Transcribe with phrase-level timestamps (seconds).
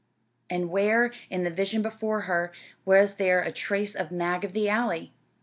[0.49, 2.51] And where, in the vision before her,
[2.85, 5.13] was there a trace of Mag of the Alley?